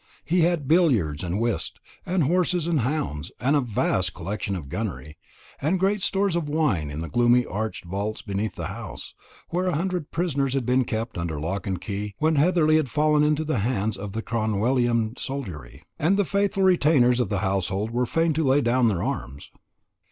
[0.25, 5.15] He had billiards and whist, and horses and hounds, and a vast collection of gunnery,
[5.61, 9.13] and great stores of wine in the gloomy arched vaults beneath the house,
[9.49, 13.23] where a hundred prisoners had been kept under lock and key when Heatherly had fallen
[13.23, 18.07] into the hands of the Cromwellian soldiery, and the faithful retainers of the household were
[18.07, 19.51] fain to lay down their arms.